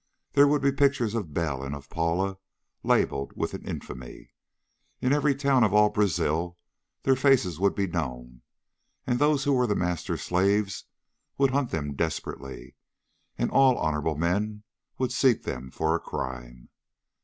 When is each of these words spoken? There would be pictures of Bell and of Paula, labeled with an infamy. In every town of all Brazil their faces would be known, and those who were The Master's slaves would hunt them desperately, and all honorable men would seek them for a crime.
There 0.31 0.47
would 0.47 0.63
be 0.63 0.71
pictures 0.71 1.13
of 1.13 1.31
Bell 1.31 1.61
and 1.61 1.75
of 1.75 1.87
Paula, 1.87 2.39
labeled 2.81 3.33
with 3.35 3.53
an 3.53 3.63
infamy. 3.67 4.31
In 4.99 5.13
every 5.13 5.35
town 5.35 5.63
of 5.63 5.75
all 5.75 5.91
Brazil 5.91 6.57
their 7.03 7.15
faces 7.15 7.59
would 7.59 7.75
be 7.75 7.85
known, 7.85 8.41
and 9.05 9.19
those 9.19 9.43
who 9.43 9.53
were 9.53 9.67
The 9.67 9.75
Master's 9.75 10.23
slaves 10.23 10.85
would 11.37 11.51
hunt 11.51 11.69
them 11.69 11.93
desperately, 11.93 12.73
and 13.37 13.51
all 13.51 13.77
honorable 13.77 14.15
men 14.15 14.63
would 14.97 15.11
seek 15.11 15.43
them 15.43 15.69
for 15.69 15.93
a 15.93 15.99
crime. 15.99 16.69